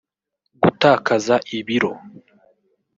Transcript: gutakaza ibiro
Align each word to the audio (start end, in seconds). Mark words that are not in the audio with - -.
gutakaza 0.61 1.35
ibiro 1.57 1.91